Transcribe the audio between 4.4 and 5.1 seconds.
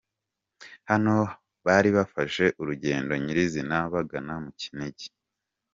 mu Kinigi.